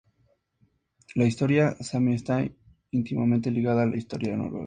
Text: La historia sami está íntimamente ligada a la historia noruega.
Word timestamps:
La 1.13 1.27
historia 1.27 1.75
sami 1.75 2.15
está 2.15 2.43
íntimamente 2.89 3.51
ligada 3.51 3.83
a 3.83 3.85
la 3.85 3.97
historia 3.97 4.35
noruega. 4.35 4.59